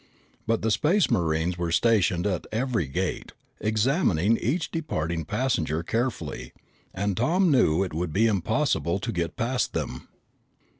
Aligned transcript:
But 0.47 0.63
the 0.63 0.71
Space 0.71 1.11
Marines 1.11 1.59
were 1.59 1.71
stationed 1.71 2.25
at 2.25 2.47
every 2.51 2.87
gate, 2.87 3.33
examining 3.59 4.35
each 4.37 4.71
departing 4.71 5.25
passenger 5.25 5.83
carefully, 5.83 6.53
and 6.91 7.15
Tom 7.15 7.51
knew 7.51 7.83
it 7.83 7.93
would 7.93 8.11
be 8.11 8.25
impossible 8.25 8.97
to 8.97 9.11
get 9.11 9.35
past 9.37 9.73
them. 9.73 10.07